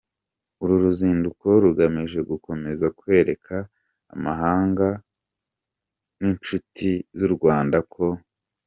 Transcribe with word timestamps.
Uru 0.61 0.75
ruzinduko 0.83 1.45
rugamije 1.63 2.19
gukomeza 2.29 2.85
kwereka 2.99 3.55
amahanga 4.13 4.87
n’incuti 6.19 6.91
z’u 7.17 7.29
Rwanda 7.37 7.79
ko: 7.93 8.05